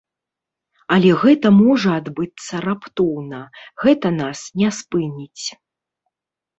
Але 0.95 1.11
гэта 1.23 1.47
можа 1.59 1.89
адбыцца 2.03 2.63
раптоўна, 2.67 3.45
гэта 3.87 4.07
нас 4.21 4.39
не 4.59 4.69
спыніць. 4.83 5.45